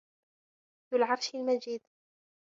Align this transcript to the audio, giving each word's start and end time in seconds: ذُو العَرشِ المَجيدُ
ذُو 0.93 0.97
العَرشِ 0.97 1.35
المَجيدُ 1.35 1.81